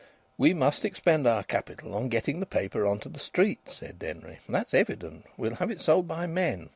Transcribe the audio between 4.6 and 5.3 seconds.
evident.